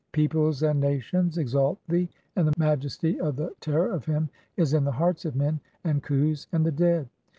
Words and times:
Peoples 0.13 0.63
and 0.63 0.79
nations 0.79 1.37
exalt 1.37 1.77
thee, 1.87 2.09
and 2.35 2.47
the 2.47 2.53
majesty 2.57 3.19
of 3.19 3.35
the 3.35 3.53
"terror 3.59 3.91
of 3.91 4.03
him 4.07 4.31
is 4.57 4.73
in 4.73 4.83
the 4.83 4.91
hearts 4.93 5.25
of 5.25 5.35
men, 5.35 5.59
and 5.83 6.01
khus, 6.01 6.47
and 6.51 6.65
the 6.65 6.71
dead. 6.71 7.07